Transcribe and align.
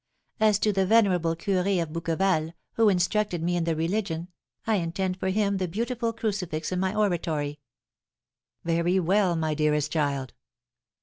"As 0.39 0.57
to 0.57 0.73
the 0.73 0.87
venerable 0.87 1.35
curé 1.35 1.79
of 1.79 1.89
Bouqueval, 1.93 2.53
who 2.73 2.89
instructed 2.89 3.43
me 3.43 3.55
in 3.55 3.65
religion, 3.65 4.29
I 4.65 4.77
intend 4.77 5.17
for 5.19 5.29
him 5.29 5.57
the 5.57 5.67
beautiful 5.67 6.11
crucifix 6.11 6.71
in 6.71 6.79
my 6.79 6.95
oratory." 6.95 7.59
"Very 8.63 8.99
well, 8.99 9.35
my 9.35 9.53
dearest 9.53 9.91
child." 9.91 10.33